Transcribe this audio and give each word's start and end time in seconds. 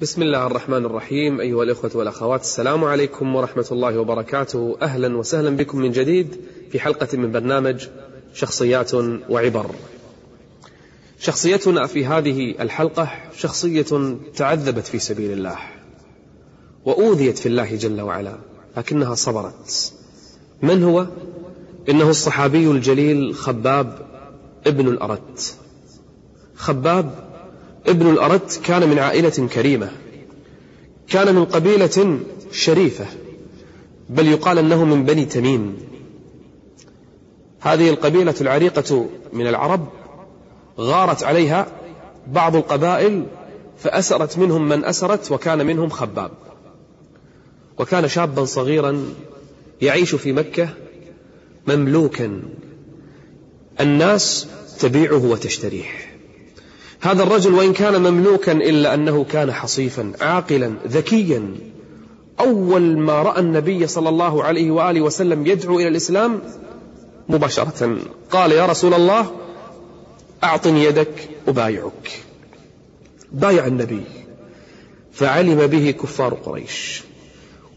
بسم 0.00 0.22
الله 0.22 0.46
الرحمن 0.46 0.84
الرحيم 0.84 1.40
أيها 1.40 1.62
الإخوة 1.62 1.90
والأخوات 1.94 2.40
السلام 2.40 2.84
عليكم 2.84 3.36
ورحمة 3.36 3.66
الله 3.72 3.98
وبركاته. 3.98 4.76
أهلا 4.82 5.16
وسهلا 5.16 5.56
بكم 5.56 5.78
من 5.78 5.90
جديد 5.90 6.36
في 6.72 6.80
حلقة 6.80 7.16
من 7.18 7.32
برنامج 7.32 7.88
شخصيات 8.34 8.94
وعبر. 9.30 9.70
شخصيتنا 11.18 11.86
في 11.86 12.06
هذه 12.06 12.54
الحلقة 12.60 13.08
شخصية 13.36 14.16
تعذبت 14.36 14.86
في 14.86 14.98
سبيل 14.98 15.32
الله 15.32 15.58
وأوذيت 16.84 17.38
في 17.38 17.46
الله 17.46 17.76
جل 17.76 18.00
وعلا 18.00 18.38
لكنها 18.76 19.14
صبرت. 19.14 19.92
من 20.62 20.82
هو؟ 20.82 21.06
إنه 21.88 22.10
الصحابي 22.10 22.70
الجليل 22.70 23.34
خباب 23.34 24.06
ابن 24.66 24.88
الأرت. 24.88 25.56
خباب 26.54 27.26
ابن 27.86 28.10
الأرت 28.10 28.60
كان 28.64 28.88
من 28.88 28.98
عائلة 28.98 29.48
كريمة 29.54 29.90
كان 31.08 31.34
من 31.34 31.44
قبيلة 31.44 32.18
شريفة 32.52 33.06
بل 34.08 34.26
يقال 34.26 34.58
أنه 34.58 34.84
من 34.84 35.04
بني 35.04 35.24
تميم. 35.24 35.76
هذه 37.60 37.90
القبيلة 37.90 38.34
العريقة 38.40 39.08
من 39.32 39.46
العرب 39.46 39.88
غارت 40.78 41.24
عليها 41.24 41.66
بعض 42.26 42.56
القبائل 42.56 43.26
فأسرت 43.78 44.38
منهم 44.38 44.68
من 44.68 44.84
أسرت 44.84 45.32
وكان 45.32 45.66
منهم 45.66 45.88
خباب. 45.88 46.30
وكان 47.78 48.08
شابا 48.08 48.44
صغيرا 48.44 49.04
يعيش 49.82 50.14
في 50.14 50.32
مكة 50.32 50.68
مملوكا 51.66 52.42
الناس 53.80 54.48
تبيعه 54.80 55.24
وتشتريه. 55.24 56.15
هذا 57.06 57.22
الرجل 57.22 57.54
وإن 57.54 57.72
كان 57.72 58.12
مملوكا 58.12 58.52
إلا 58.52 58.94
أنه 58.94 59.24
كان 59.24 59.52
حصيفا 59.52 60.12
عاقلا 60.20 60.72
ذكيا. 60.88 61.54
أول 62.40 62.98
ما 62.98 63.22
رأى 63.22 63.40
النبي 63.40 63.86
صلى 63.86 64.08
الله 64.08 64.44
عليه 64.44 64.70
وآله 64.70 65.00
وسلم 65.00 65.46
يدعو 65.46 65.78
إلى 65.78 65.88
الإسلام 65.88 66.40
مباشرة 67.28 67.98
قال 68.30 68.52
يا 68.52 68.66
رسول 68.66 68.94
الله 68.94 69.30
أعطني 70.44 70.84
يدك 70.84 71.28
أبايعك. 71.48 72.20
بايع 73.32 73.66
النبي 73.66 74.02
فعلم 75.12 75.66
به 75.66 75.90
كفار 75.90 76.34
قريش 76.34 77.02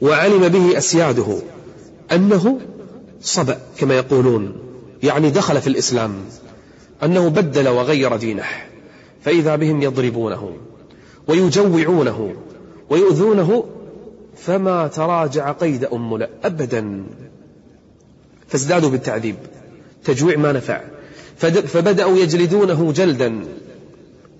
وعلم 0.01 0.47
به 0.47 0.77
أسياده 0.77 1.37
أنه 2.11 2.59
صبأ 3.21 3.59
كما 3.77 3.95
يقولون 3.95 4.55
يعني 5.03 5.29
دخل 5.29 5.61
في 5.61 5.67
الإسلام 5.67 6.13
أنه 7.03 7.27
بدل 7.27 7.67
وغير 7.67 8.15
دينه. 8.15 8.45
فإذا 9.21 9.55
بهم 9.55 9.81
يضربونه 9.81 10.57
ويجوعونه 11.27 12.33
ويؤذونه 12.89 13.65
فما 14.37 14.87
تراجع 14.87 15.51
قيد 15.51 15.83
أمنا 15.85 16.29
أبدا. 16.43 17.03
فازدادوا 18.47 18.89
بالتعذيب. 18.89 19.35
تجويع 20.03 20.37
ما 20.37 20.51
نفع. 20.51 20.81
فبدأوا 21.67 22.17
يجلدونه 22.17 22.91
جلدا. 22.91 23.45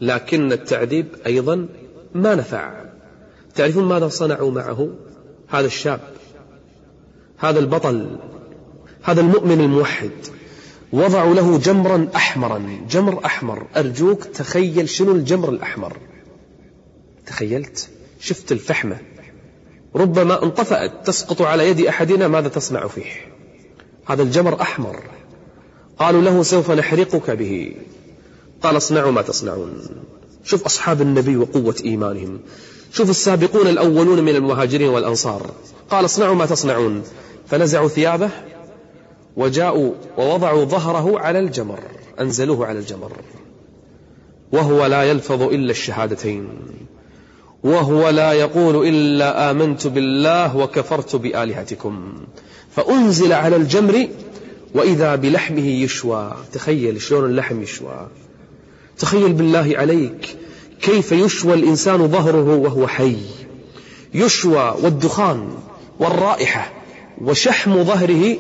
لكن 0.01 0.51
التعذيب 0.51 1.05
أيضا 1.25 1.67
ما 2.15 2.35
نفع. 2.35 2.71
تعرفون 3.55 3.83
ماذا 3.83 4.07
صنعوا 4.07 4.51
معه؟ 4.51 4.89
هذا 5.47 5.65
الشاب. 5.65 5.99
هذا 7.37 7.59
البطل. 7.59 8.17
هذا 9.03 9.21
المؤمن 9.21 9.61
الموحد. 9.61 10.11
وضعوا 10.93 11.35
له 11.35 11.57
جمرا 11.57 12.07
أحمرا. 12.15 12.61
جمر 12.89 13.25
أحمر. 13.25 13.67
أرجوك 13.77 14.23
تخيل 14.23 14.89
شنو 14.89 15.11
الجمر 15.11 15.49
الأحمر؟ 15.49 15.97
تخيلت؟ 17.25 17.89
شفت 18.19 18.51
الفحمة. 18.51 18.97
ربما 19.95 20.43
انطفأت. 20.43 21.07
تسقط 21.07 21.41
على 21.41 21.69
يد 21.69 21.85
أحدنا. 21.85 22.27
ماذا 22.27 22.47
تصنع 22.47 22.87
فيه؟ 22.87 23.11
هذا 24.05 24.23
الجمر 24.23 24.61
أحمر. 24.61 25.03
قالوا 25.99 26.21
له 26.21 26.43
سوف 26.43 26.71
نحرقك 26.71 27.31
به. 27.31 27.75
قال 28.61 28.77
اصنعوا 28.77 29.11
ما 29.11 29.21
تصنعون. 29.21 29.81
شوف 30.43 30.65
أصحاب 30.65 31.01
النبي 31.01 31.37
وقوة 31.37 31.75
إيمانهم. 31.85 32.39
شوف 32.93 33.09
السابقون 33.09 33.67
الأولون 33.67 34.23
من 34.23 34.35
المهاجرين 34.35 34.89
والأنصار. 34.89 35.51
قال 35.89 36.05
اصنعوا 36.05 36.35
ما 36.35 36.45
تصنعون. 36.45 37.03
فنزعوا 37.47 37.87
ثيابه. 37.87 38.29
وجاءوا 39.39 39.91
ووضعوا 40.17 40.65
ظهره 40.65 41.19
على 41.19 41.39
الجمر 41.39 41.79
أنزلوه 42.19 42.65
على 42.65 42.79
الجمر. 42.79 43.11
وهو 44.51 44.85
لا 44.85 45.03
يلفظ 45.03 45.41
إلا 45.41 45.71
الشهادتين. 45.71 46.49
وهو 47.63 48.09
لا 48.09 48.33
يقول 48.33 48.87
إلا 48.87 49.51
آمنت 49.51 49.87
بالله 49.87 50.57
وكفرت 50.57 51.15
بآلهتكم. 51.15 52.13
فأنزل 52.75 53.33
على 53.33 53.55
الجمر 53.55 54.07
وإذا 54.75 55.15
بلحمه 55.15 55.67
يشوى. 55.67 56.33
تخيل 56.53 57.01
شلون 57.01 57.25
اللحم 57.25 57.61
يشوى. 57.61 58.07
تخيل 58.97 59.33
بالله 59.33 59.73
عليك 59.75 60.35
كيف 60.81 61.11
يشوى 61.11 61.53
الإنسان 61.53 62.07
ظهره 62.07 62.55
وهو 62.55 62.87
حي. 62.87 63.17
يشوى 64.13 64.75
والدخان 64.83 65.49
والرائحة 65.99 66.73
وشحم 67.21 67.83
ظهره 67.83 68.35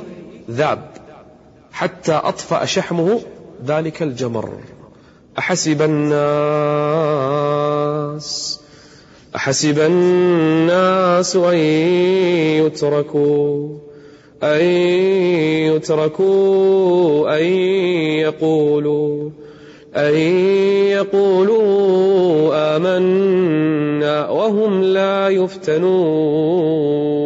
ذاب. 0.51 0.88
حتى 1.79 2.11
أطفأ 2.11 2.65
شحمه 2.65 3.19
ذلك 3.65 4.03
الجمر. 4.03 4.49
أحسب 5.39 5.81
الناس 5.81 6.19
أحسب 9.35 9.79
الناس 9.79 11.35
أن 11.35 11.57
يتركوا 12.65 13.77
أن 14.43 14.61
يتركوا 15.71 17.37
أن 17.39 17.45
يقولوا 18.25 19.29
أن 19.95 20.15
يقولوا 20.99 22.75
آمنا 22.75 24.29
وهم 24.29 24.83
لا 24.83 25.29
يفتنون. 25.29 27.18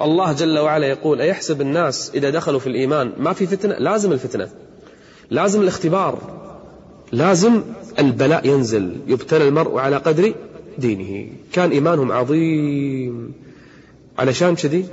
الله 0.00 0.32
جل 0.32 0.58
وعلا 0.58 0.86
يقول 0.86 1.20
أيحسب 1.20 1.60
الناس 1.60 2.10
إذا 2.14 2.30
دخلوا 2.30 2.60
في 2.60 2.66
الإيمان؟ 2.66 3.12
ما 3.18 3.32
في 3.32 3.46
فتنة 3.46 3.74
لازم 3.74 4.12
الفتنة. 4.12 4.48
لازم 5.30 5.60
الاختبار. 5.60 6.18
لازم 7.12 7.62
البلاء 7.98 8.46
ينزل 8.46 8.96
يبتلى 9.06 9.48
المرء 9.48 9.78
على 9.78 9.96
قدر 9.96 10.34
دينه. 10.78 11.32
كان 11.52 11.70
إيمانهم 11.70 12.12
عظيم. 12.12 13.32
علشان 14.18 14.54
كذي؟ 14.54 14.86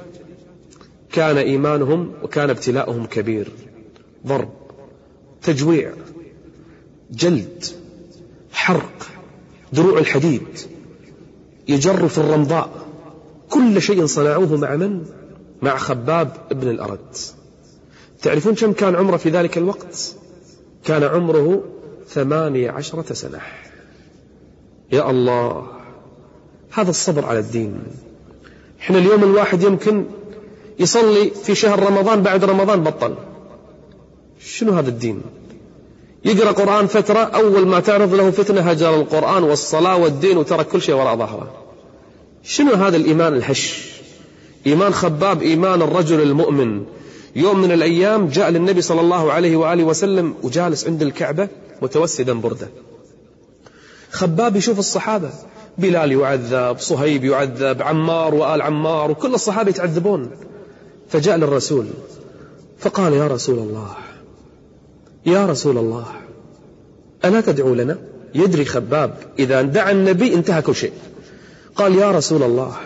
كان 1.12 1.38
إيمانهم 1.38 2.12
وكان 2.24 2.50
ابتلاؤهم 2.50 3.06
كبير. 3.06 3.52
ضرب 4.28 4.50
تجويع 5.41 5.94
جلد 7.12 7.66
حرق 8.52 9.08
دروع 9.74 10.00
الحديد. 10.00 10.47
يجر 11.68 12.08
في 12.08 12.18
الرمضاء. 12.18 12.93
كل 13.53 13.81
شيء 13.81 14.06
صنعوه 14.06 14.58
مع 14.58 14.75
من؟ 14.75 15.06
مع 15.62 15.78
خباب 15.78 16.30
ابن 16.52 16.69
الأرد. 16.69 17.16
تعرفون 18.22 18.56
كم 18.56 18.74
كان 18.74 18.96
عمره 18.96 19.18
في 19.18 19.30
ذلك 19.30 19.58
الوقت؟ 19.58 20.16
كان 20.86 21.03
عمره 21.03 21.64
ثمانية 22.08 22.72
عشرة 22.72 23.14
سنة. 23.14 23.40
يا 24.91 25.09
الله 25.09 25.68
هذا 26.72 26.90
الصبر 26.90 27.25
على 27.25 27.40
الدين. 27.40 27.84
إحنا 28.81 28.97
اليوم 28.97 29.24
الواحد 29.24 29.64
يمكن 29.64 30.06
يصلي 30.80 31.30
في 31.30 31.56
شهر 31.56 31.84
رمضان 31.84 32.22
بعد 32.22 32.44
رمضان 32.46 32.84
بطل. 32.84 33.16
شنو 34.40 34.72
هذا 34.72 34.90
الدين؟ 34.90 35.22
يقرأ 36.25 36.52
قرآن 36.52 36.88
فترة 36.88 37.20
أول 37.20 37.68
ما 37.68 37.80
تعرض 37.80 38.14
له 38.14 38.31
فتنة 38.31 38.62
هجر 38.62 38.96
القرآن 38.96 39.44
والصلاة 39.44 39.97
والدين 39.97 40.38
وترك 40.38 40.68
كل 40.68 40.81
شيء 40.81 40.96
وراء 40.96 41.16
ظهره. 41.16 41.63
شنو 42.43 42.73
هذا 42.73 42.97
الإيمان 42.97 43.34
الهش 43.34 43.93
إيمان 44.67 44.93
خباب 44.93 45.41
إيمان 45.41 45.81
الرجل 45.81 46.22
المؤمن. 46.22 46.84
يوم 47.35 47.61
من 47.61 47.72
الأيام 47.72 48.28
جاء 48.28 48.49
للنبي 48.49 48.81
صلى 48.81 49.01
الله 49.01 49.31
عليه 49.31 49.55
وآله 49.55 49.84
وسلم 49.84 50.34
وجالس 50.43 50.87
عند 50.87 51.01
الكعبة 51.01 51.47
متوسدا 51.81 52.34
بردة. 52.34 52.67
خباب 54.11 54.55
يشوف 54.55 54.79
الصحابة. 54.79 55.29
بلال 55.78 56.11
يعذب 56.11 56.79
صهيب 56.79 57.23
يعذب 57.23 57.81
عمار 57.81 58.35
وآل 58.35 58.61
عمار 58.61 59.11
وكل 59.11 59.34
الصحابة 59.34 59.69
يتعذبون. 59.69 60.31
فجاء 61.09 61.37
للرسول. 61.37 61.85
فقال 62.79 63.13
يا 63.13 63.28
رسول 63.28 63.59
الله 63.59 63.95
يا 65.25 65.45
رسول 65.45 65.78
الله 65.78 66.05
ألا 67.25 67.41
تدعو 67.41 67.73
لنا؟ 67.73 67.97
يدري 68.35 68.66
خباب 68.66 69.16
إذا 69.40 69.61
دعا 69.61 69.91
النبي 69.91 70.34
انتهى 70.34 70.61
كل 70.61 70.75
شيء. 70.75 70.91
قال 71.75 71.96
يا 71.96 72.11
رسول 72.11 72.43
الله 72.43 72.78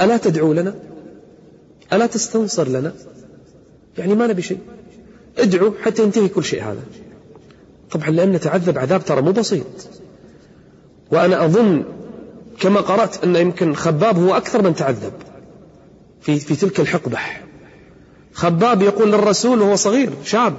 ألا 0.00 0.16
تدعو 0.16 0.52
لنا؟ 0.52 0.74
ألا 1.92 2.06
تستنصر 2.06 2.68
لنا؟ 2.68 2.92
يعني 3.98 4.14
ما 4.14 4.26
نبي 4.26 4.42
شيء. 4.42 4.58
ادعو 5.38 5.72
حتى 5.82 6.02
ينتهي 6.02 6.28
كل 6.28 6.44
شيء 6.44 6.62
هذا. 6.62 6.82
طبعا 7.90 8.10
لأن 8.10 8.40
تعذب 8.40 8.78
عذاب 8.78 9.04
ترى 9.04 9.22
مو 9.22 9.32
بسيط. 9.32 9.66
وأنا 11.12 11.44
أظن 11.44 11.84
كما 12.60 12.80
قرأت 12.80 13.24
أن 13.24 13.36
يمكن 13.36 13.74
خباب 13.74 14.18
هو 14.18 14.36
أكثر 14.36 14.62
من 14.62 14.74
تعذب 14.74 15.12
في, 16.20 16.38
في 16.38 16.56
تلك 16.56 16.80
الحقبة. 16.80 17.18
خباب 18.32 18.82
يقول 18.82 19.12
للرسول 19.12 19.62
وهو 19.62 19.76
صغير 19.76 20.10
شاب 20.24 20.54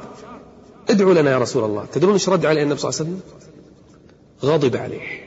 ادعوا 0.90 1.14
لنا 1.14 1.32
يا 1.32 1.38
رسول 1.38 1.64
الله. 1.64 1.86
تدرون 1.94 2.14
إيش 2.14 2.30
رد 2.30 2.46
عليه 2.46 2.64
النبي 2.64 2.80
صلى 2.80 2.90
الله 2.90 3.00
عليه 3.00 3.10
وسلم؟ 3.10 3.22
غضب 4.44 4.76
عليه. 4.76 5.21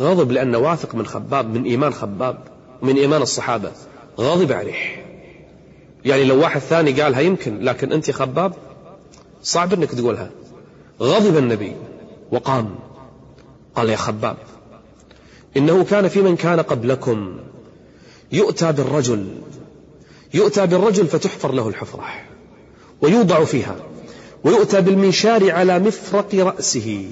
غضب 0.00 0.32
لأنه 0.32 0.58
واثق 0.58 0.94
من 0.94 1.06
خباب 1.06 1.54
من 1.54 1.64
إيمان 1.64 1.92
خباب 1.92 2.38
من 2.82 2.96
إيمان 2.96 3.22
الصحابة. 3.22 3.72
غضب 4.18 4.52
عليه. 4.52 5.04
يعني 6.04 6.24
لو 6.24 6.40
واحد 6.40 6.60
ثاني 6.60 7.02
قالها 7.02 7.20
يمكن 7.20 7.60
لكن 7.60 7.92
أنت 7.92 8.10
خباب 8.10 8.52
صعب 9.42 9.72
أنك 9.72 9.90
تقولها. 9.90 10.30
غضب 11.00 11.36
النبي 11.36 11.72
وقام. 12.32 12.74
قال 13.74 13.90
يا 13.90 13.96
خباب 13.96 14.36
إنه 15.56 15.84
كان 15.84 16.08
في 16.08 16.22
من 16.22 16.36
كان 16.36 16.60
قبلكم. 16.60 17.38
يؤتى 18.32 18.72
بالرجل. 18.72 19.28
يؤتى 20.34 20.66
بالرجل 20.66 21.06
فتحفر 21.06 21.52
له 21.52 21.68
الحفرة. 21.68 22.04
ويوضع 23.00 23.44
فيها. 23.44 23.76
ويؤتى 24.44 24.80
بالمنشار 24.80 25.50
على 25.50 25.78
مفرق 25.78 26.34
رأسه. 26.34 27.10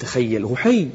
تخيل 0.00 0.44
هو 0.44 0.56
حي. 0.56 0.88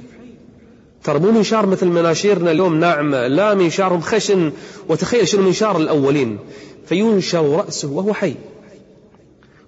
ترى 1.03 1.19
مو 1.19 1.31
منشار 1.31 1.65
مثل 1.65 1.87
مناشيرنا 1.87 2.51
اليوم 2.51 2.79
ناعمة 2.79 3.27
لا 3.27 3.53
منشارهم 3.53 4.01
خشن 4.01 4.51
وتخيل 4.89 5.27
شنو 5.27 5.41
منشار 5.41 5.77
الأولين. 5.77 6.39
فينشر 6.85 7.49
رأسه 7.49 7.91
وهو 7.91 8.13
حي. 8.13 8.35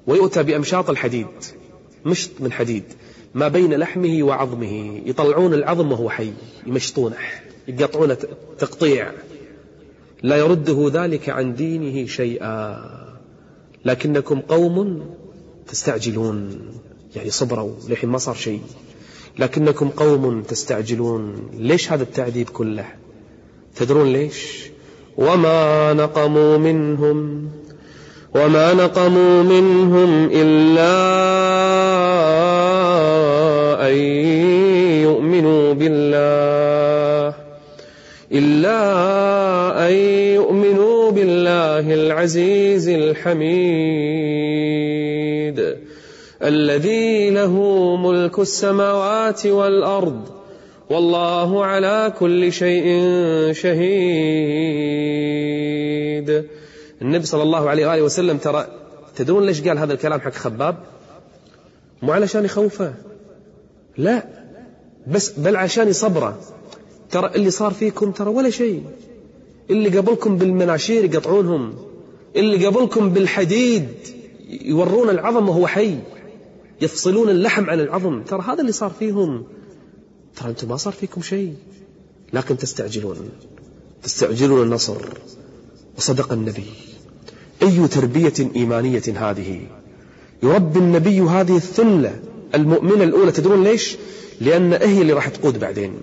ويؤتى 0.07 0.43
بأمشاط 0.43 0.89
الحديد. 0.89 1.27
مشط 2.05 2.31
من 2.39 2.51
حديد. 2.51 2.83
ما 3.35 3.47
بين 3.47 3.73
لحمه 3.73 4.23
وعظمه. 4.23 5.01
يطلعون 5.05 5.53
العظم 5.53 5.91
وهو 5.91 6.09
حي. 6.09 6.31
يمشطونه. 6.67 7.17
يقطعونه 7.67 8.17
تقطيع. 8.59 9.11
لا 10.23 10.37
يرده 10.37 10.91
ذلك 10.93 11.29
عن 11.29 11.55
دينه 11.55 12.07
شيئا. 12.07 12.81
لكنكم 13.85 14.39
قوم 14.39 15.09
تستعجلون. 15.67 16.59
يعني 17.15 17.29
صبروا. 17.29 17.73
لحين 17.89 18.09
ما 18.09 18.17
صار 18.17 18.35
شيء. 18.35 18.61
لكنكم 19.39 19.89
قوم 19.89 20.41
تستعجلون. 20.41 21.49
ليش 21.57 21.91
هذا 21.91 22.03
التعذيب 22.03 22.49
كله؟ 22.49 22.85
تدرون 23.75 24.13
ليش؟ 24.13 24.71
وما 25.17 25.93
نقموا 25.93 26.57
منهم 26.57 27.49
وما 28.35 28.73
نقموا 28.73 29.43
منهم 29.43 30.29
إلا 30.31 30.93
أن 33.89 33.95
يؤمنوا 35.03 35.73
بالله 35.73 37.35
إلا 38.31 38.79
أن 39.87 39.93
يؤمنوا 40.35 41.11
بالله 41.11 41.93
العزيز 41.93 42.89
الحميد. 42.89 43.51
الذي 46.43 47.29
له 47.29 47.53
ملك 47.95 48.39
السماوات 48.39 49.45
والأرض 49.45 50.29
والله 50.89 51.65
على 51.65 52.13
كل 52.19 52.53
شيء 52.53 52.85
شهيد. 53.53 53.81
النبي 57.01 57.25
صلى 57.25 57.43
الله 57.43 57.69
عليه 57.69 57.87
وآله 57.87 58.01
وسلم 58.01 58.37
ترى 58.37 58.67
تدرون 59.15 59.45
ليش 59.45 59.61
قال 59.61 59.77
هذا 59.77 59.93
الكلام 59.93 60.19
حق 60.19 60.33
خباب؟ 60.33 60.77
مو 62.01 62.11
علشان 62.11 62.45
يخوفه. 62.45 62.93
لا. 63.97 64.23
بس 65.07 65.29
بل 65.29 65.55
عشان 65.55 65.87
يصبره. 65.87 66.39
ترى 67.11 67.31
اللي 67.35 67.51
صار 67.51 67.71
فيكم 67.71 68.11
ترى 68.11 68.29
ولا 68.29 68.49
شيء. 68.49 68.83
اللي 69.69 69.97
قبلكم 69.97 70.37
بالمناشير 70.37 71.05
يقطعونهم. 71.05 71.75
اللي 72.35 72.65
قبلكم 72.65 73.09
بالحديد 73.09 73.87
يورون 74.49 75.09
العظم 75.09 75.49
وهو 75.49 75.67
حي. 75.67 75.97
يفصلون 76.81 77.29
اللحم 77.29 77.69
عن 77.69 77.79
العظم. 77.79 78.21
ترى 78.21 78.41
هذا 78.41 78.61
اللي 78.61 78.71
صار 78.71 78.91
فيهم. 78.99 79.43
ترى 80.35 80.49
أنتم 80.49 80.69
ما 80.69 80.77
صار 80.77 80.93
فيكم 80.93 81.21
شيء. 81.21 81.53
لكن 82.33 82.57
تستعجلون. 82.57 83.29
تستعجلون 84.03 84.61
النصر. 84.61 85.05
وصدق 85.97 86.31
النبي. 86.33 86.65
أي 87.61 87.87
تربية 87.87 88.33
إيمانية 88.55 89.03
هذه؟ 89.15 89.67
يربي 90.43 90.79
النبي 90.79 91.21
هذه 91.21 91.55
الثلة 91.55 92.19
المؤمنة 92.55 93.03
الأولى. 93.03 93.31
تدرون 93.31 93.63
ليش؟ 93.63 93.97
لأن 94.41 94.73
هي 94.73 95.01
اللي 95.01 95.13
راح 95.13 95.27
تقود 95.27 95.59
بعدين. 95.59 95.93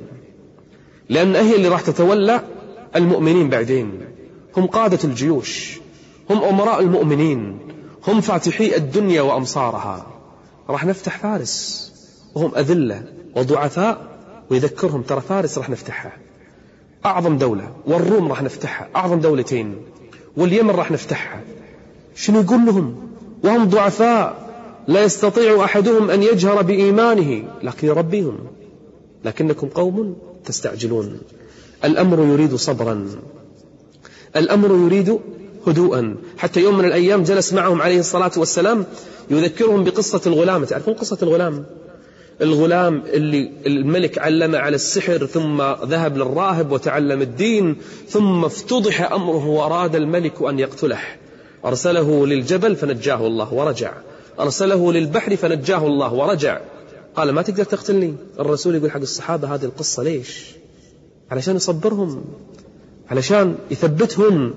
لأن 1.09 1.37
هي 1.37 1.57
اللي 1.57 1.69
راح 1.69 1.81
تتولى 1.81 2.45
المؤمنين 2.97 3.49
بعدين. 3.49 4.01
هم 4.57 4.67
قادة 4.67 4.99
الجيوش. 5.05 5.79
هم 6.31 6.45
أمراء 6.45 6.81
المؤمنين. 6.81 7.59
هم 8.07 8.21
فاتحي 8.21 8.77
الدنيا 8.77 9.23
وأمصارها. 9.23 10.18
راح 10.71 10.85
نفتح 10.85 11.19
فارس. 11.19 11.89
وهم 12.35 12.55
أذلة 12.55 13.05
وضعفاء 13.37 14.19
ويذكرهم 14.51 15.03
ترى 15.03 15.21
فارس 15.21 15.59
راح 15.59 15.71
نفتحها. 15.71 16.13
أعظم 17.07 17.39
دولة 17.39 17.73
والروم 17.87 18.29
راح 18.29 18.43
نفتحها 18.43 18.89
أعظم 18.97 19.21
دولتين. 19.21 19.77
واليمن 20.37 20.71
راح 20.71 20.91
نفتحها. 20.91 21.43
شنو 22.15 22.41
يقول 22.41 22.67
لهم؟ 22.67 23.11
وهم 23.45 23.65
ضعفاء 23.65 24.49
لا 24.89 25.03
يستطيع 25.03 25.65
أحدهم 25.65 26.11
أن 26.11 26.23
يجهر 26.23 26.63
بإيمانه. 26.63 27.49
لكن 27.63 27.87
يربيهم. 27.89 28.39
لكنكم 29.25 29.69
قوم 29.69 30.17
تستعجلون. 30.45 31.21
الأمر 31.85 32.21
يريد 32.21 32.55
صبرا. 32.55 33.09
الأمر 34.37 34.71
يريد 34.71 35.19
هدوءا. 35.69 36.17
حتى 36.37 36.61
يوم 36.61 36.79
من 36.79 36.85
الأيام 36.85 37.23
جلس 37.23 37.53
معهم 37.53 37.83
عليه 37.83 37.99
الصلاة 37.99 38.33
والسلام 38.37 38.87
يذكرهم 39.31 39.85
بقصة 39.85 40.21
الغلام. 40.27 40.65
تعرفون 40.65 40.95
قصة 40.95 41.19
الغلام؟ 41.23 41.65
الغلام 42.43 43.03
اللي 43.07 43.51
الملك 43.67 44.19
علمه 44.19 44.59
على 44.59 44.75
السحر 44.75 45.27
ثم 45.27 45.63
ذهب 45.63 46.17
للراهب 46.17 46.73
وتعلم 46.73 47.23
الدين 47.23 47.77
ثم 48.09 48.45
افتضح 48.45 49.13
أمره 49.13 49.47
وأراد 49.47 49.97
الملك 49.97 50.43
أن 50.43 50.59
يقتله. 50.59 51.01
أرسله 51.65 52.27
للجبل 52.27 52.77
فنجاه 52.77 53.27
الله 53.27 53.55
ورجع. 53.55 53.93
أرسله 54.41 54.93
للبحر 54.93 55.37
فنجاه 55.37 55.87
الله 55.87 56.15
ورجع. 56.15 56.61
قال 57.17 57.31
ما 57.31 57.43
تقدر 57.43 57.65
تقتلني؟ 57.65 58.15
الرسول 58.41 58.75
يقول 58.75 58.91
حق 58.91 59.01
الصحابة 59.01 59.55
هذه 59.55 59.65
القصة 59.65 60.03
ليش؟ 60.03 60.47
علشان 61.31 61.57
يصبرهم 61.57 62.25
علشان 63.11 63.55
يثبتهم. 63.71 64.55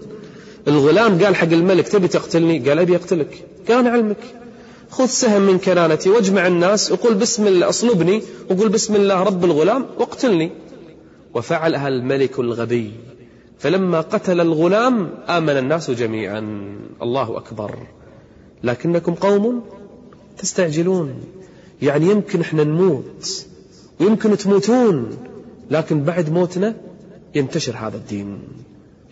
الغلام 0.67 1.23
قال 1.23 1.35
حق 1.35 1.47
الملك 1.47 1.87
تبي 1.87 2.07
تقتلني؟ 2.07 2.69
قال 2.69 2.79
أبي 2.79 2.95
أقتلك. 2.95 3.45
قال 3.69 3.87
علمك. 3.87 4.17
خذ 4.89 5.05
سهم 5.05 5.41
من 5.41 5.57
كنانتي 5.57 6.09
واجمع 6.09 6.47
الناس 6.47 6.91
وقل 6.91 7.13
بسم 7.13 7.47
الله 7.47 7.69
اصلبني 7.69 8.21
وقل 8.49 8.69
بسم 8.69 8.95
الله 8.95 9.23
رب 9.23 9.45
الغلام 9.45 9.85
واقتلني. 9.99 10.51
وفعلها 11.33 11.87
الملك 11.87 12.39
الغبي. 12.39 12.91
فلما 13.59 14.01
قتل 14.01 14.41
الغلام 14.41 15.09
آمن 15.29 15.49
الناس 15.49 15.91
جميعا. 15.91 16.39
الله 17.01 17.37
أكبر. 17.37 17.77
لكنكم 18.63 19.13
قوم 19.13 19.63
تستعجلون. 20.37 21.13
يعني 21.81 22.05
يمكن 22.05 22.41
إحنا 22.41 22.63
نموت 22.63 23.45
ويمكن 23.99 24.37
تموتون 24.37 25.17
لكن 25.71 26.03
بعد 26.03 26.29
موتنا 26.29 26.75
ينتشر 27.35 27.75
هذا 27.77 27.97
الدين. 27.97 28.39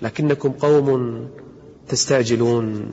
لكنكم 0.02 0.50
قوم 0.50 1.28
تستعجلون. 1.90 2.92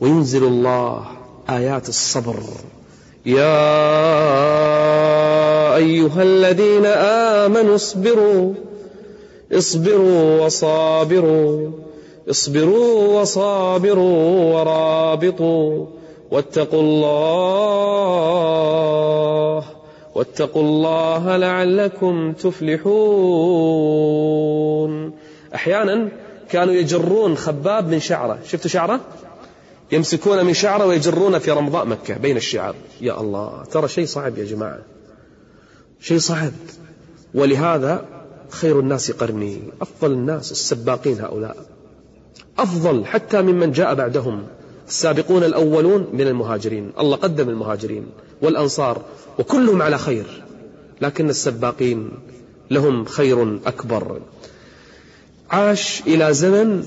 وينزل 0.00 0.44
الله 0.44 1.04
آيات 1.50 1.88
الصبر. 1.88 2.36
يا 3.26 3.66
أيها 5.76 6.22
الذين 6.22 6.86
آمنوا 6.86 7.74
اصبروا. 7.74 8.54
اصبروا 9.52 10.44
وصابروا. 10.44 11.70
اصبروا 12.30 13.20
وصابروا 13.20 14.54
ورابطوا. 14.54 15.86
واتقوا 16.30 16.80
الله. 16.80 17.54
واتقوا 20.14 20.62
الله 20.62 21.36
لعلكم 21.36 22.32
تفلحون. 22.32 22.94
أحيانا 25.54 26.08
كانوا 26.54 26.74
يجرون 26.74 27.36
خباب 27.36 27.88
من 27.88 28.00
شعره. 28.00 28.38
شفتوا 28.46 28.70
شعره؟ 28.70 29.00
يمسكون 29.92 30.44
من 30.44 30.54
شعره 30.54 30.86
ويجرون 30.86 31.38
في 31.38 31.50
رمضاء 31.50 31.86
مكة 31.86 32.18
بين 32.18 32.36
الشعاب 32.36 32.74
يا 33.00 33.20
الله 33.20 33.64
ترى 33.70 33.88
شيء 33.88 34.06
صعب 34.06 34.38
يا 34.38 34.44
جماعة. 34.44 34.78
شيء 36.00 36.18
صعب. 36.18 36.52
ولهذا 37.34 38.04
خير 38.50 38.80
الناس 38.80 39.10
قرني. 39.10 39.62
أفضل 39.80 40.12
الناس 40.12 40.52
السباقين 40.52 41.20
هؤلاء. 41.20 41.56
أفضل 42.58 43.06
حتى 43.06 43.42
ممن 43.42 43.72
جاء 43.72 43.94
بعدهم. 43.94 44.46
السابقون 44.88 45.44
الأولون 45.44 46.06
من 46.12 46.26
المهاجرين. 46.26 46.92
الله 47.00 47.16
قدم 47.16 47.48
المهاجرين 47.48 48.06
والأنصار 48.42 49.02
وكلهم 49.38 49.82
على 49.82 49.98
خير. 49.98 50.42
لكن 51.00 51.28
السباقين 51.28 52.10
لهم 52.70 53.04
خير 53.04 53.58
أكبر. 53.66 54.20
عاش 55.54 56.02
إلى 56.06 56.34
زمن 56.34 56.84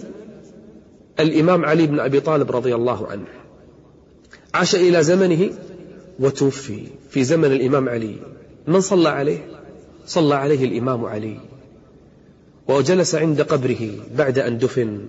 الإمام 1.20 1.66
علي 1.66 1.88
بن 1.88 2.00
أبي 2.00 2.20
طالب 2.20 2.52
رضي 2.52 2.76
الله 2.76 3.08
عنه. 3.08 3.28
عاش 4.54 4.76
إلى 4.76 5.04
زمنه 5.04 5.50
وتوفي 6.20 6.88
في 7.10 7.24
زمن 7.24 7.52
الإمام 7.52 7.90
علي. 7.90 8.16
من 8.68 8.82
صلى 8.82 9.10
عليه؟ 9.10 9.40
صلى 10.06 10.36
عليه 10.36 10.66
الإمام 10.66 11.06
علي. 11.06 11.40
وجلس 12.68 13.16
عند 13.16 13.42
قبره 13.42 13.90
بعد 14.16 14.40
أن 14.40 14.58
دفن 14.58 15.00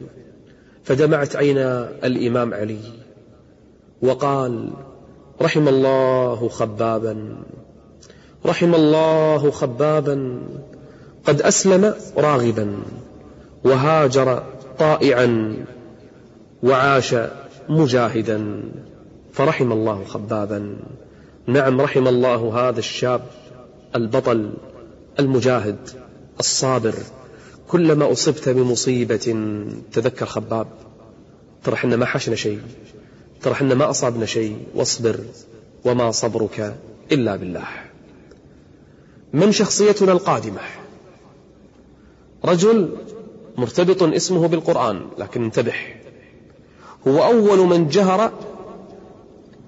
فدمعت 0.84 1.36
عينا 1.36 1.92
الإمام 2.04 2.54
علي. 2.54 2.80
وقال 4.02 4.70
رحم 5.42 5.68
الله 5.68 6.48
خبابا 6.48 7.36
رحم 8.46 8.74
الله 8.74 9.50
خبابا 9.50 10.42
قد 11.24 11.42
أسلم 11.42 11.94
راغبا. 12.16 12.82
وهاجر 13.64 14.42
طائعا 14.78 15.56
وعاش 16.62 17.14
مجاهدا 17.68 18.62
فرحم 19.32 19.72
الله 19.72 20.04
خبابا. 20.04 20.76
نعم 21.46 21.80
رحم 21.80 22.08
الله 22.08 22.68
هذا 22.68 22.78
الشاب 22.78 23.20
البطل 23.96 24.52
المجاهد 25.18 25.76
الصابر. 26.40 26.94
كلما 27.68 28.12
أصبت 28.12 28.48
بمصيبة 28.48 29.54
تذكر 29.92 30.26
خباب 30.26 30.66
ترى 31.64 31.74
إحنا 31.74 31.96
ما 31.96 32.06
حشنا 32.06 32.36
شيء 32.36 32.60
ترى 33.42 33.52
إحنا 33.52 33.74
ما 33.74 33.90
أصابنا 33.90 34.26
شيء 34.26 34.56
واصبر 34.74 35.20
وما 35.84 36.10
صبرك 36.10 36.76
إلا 37.12 37.36
بالله. 37.36 37.66
من 39.32 39.52
شخصيتنا 39.52 40.12
القادمة 40.12 40.60
رجل 42.44 42.96
مرتبط 43.58 44.02
اسمه 44.02 44.48
بالقرآن 44.48 45.06
لكن 45.18 45.44
انتبه. 45.44 45.74
هو 47.08 47.24
أول 47.24 47.58
من 47.58 47.88
جهر 47.88 48.32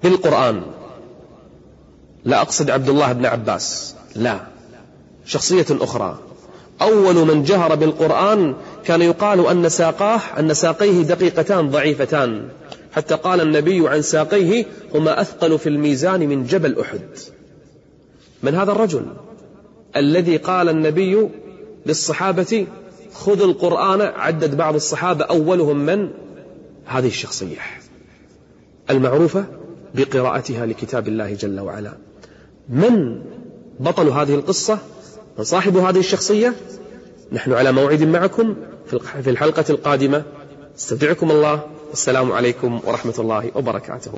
بالقرآن. 0.03 0.61
لا 2.25 2.41
أقصد 2.41 2.69
عبد 2.69 2.89
الله 2.89 3.11
بن 3.13 3.25
عباس 3.25 3.95
لا. 4.15 4.39
شخصية 5.25 5.65
أخرى. 5.71 6.19
أول 6.81 7.15
من 7.15 7.43
جهر 7.43 7.75
بالقرآن 7.75 8.55
كان 8.85 9.01
يقال 9.01 9.47
أن 9.47 9.69
ساقاه 9.69 10.21
أن 10.39 10.53
ساقيه 10.53 11.01
دقيقتان 11.01 11.69
ضعيفتان. 11.69 12.49
حتى 12.91 13.15
قال 13.15 13.41
النبي 13.41 13.89
عن 13.89 14.01
ساقيه 14.01 14.65
هما 14.95 15.21
أثقل 15.21 15.59
في 15.59 15.69
الميزان 15.69 16.19
من 16.29 16.45
جبل 16.45 16.79
أحد. 16.79 17.01
من 18.43 18.55
هذا 18.55 18.71
الرجل؟ 18.71 19.05
الذي 19.95 20.37
قال 20.37 20.69
النبي 20.69 21.29
للصحابة 21.85 22.67
خذ 23.13 23.41
القرآن 23.41 24.01
عدد 24.01 24.57
بعض 24.57 24.75
الصحابة 24.75 25.25
أولهم 25.25 25.77
من؟ 25.77 26.09
هذه 26.85 27.07
الشخصية. 27.07 27.57
المعروفة 28.89 29.45
بقراءتها 29.95 30.65
لكتاب 30.65 31.07
الله 31.07 31.33
جل 31.33 31.59
وعلا. 31.59 31.93
من 32.69 33.21
بطل 33.79 34.07
هذه 34.07 34.35
القصة؟ 34.35 34.77
من 35.37 35.43
صاحب 35.43 35.77
هذه 35.77 35.99
الشخصية؟ 35.99 36.53
نحن 37.31 37.53
على 37.53 37.71
موعد 37.71 38.03
معكم 38.03 38.55
في 39.23 39.29
الحلقة 39.29 39.65
القادمة. 39.69 40.23
استودعكم 40.77 41.31
الله. 41.31 41.61
والسلام 41.89 42.31
عليكم 42.31 42.79
ورحمة 42.85 43.15
الله 43.19 43.51
وبركاته. 43.55 44.11